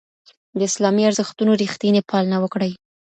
[0.57, 2.71] د اسلامي ارزښتونو رښتینې پالنه وکړئ.